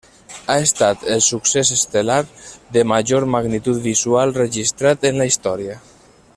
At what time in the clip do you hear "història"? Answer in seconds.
5.35-5.81